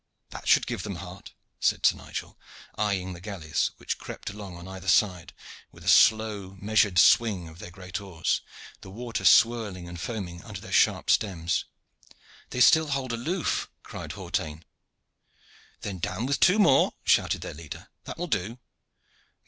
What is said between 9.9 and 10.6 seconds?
foaming under